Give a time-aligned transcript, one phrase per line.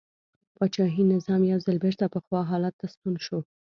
[0.55, 3.39] پاچاهي نظام یو ځل بېرته پخوا حالت ته ستون شو.